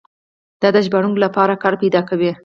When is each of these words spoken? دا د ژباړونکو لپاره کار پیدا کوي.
دا 0.61 0.69
د 0.75 0.77
ژباړونکو 0.85 1.23
لپاره 1.25 1.59
کار 1.63 1.73
پیدا 1.81 2.01
کوي. 2.09 2.31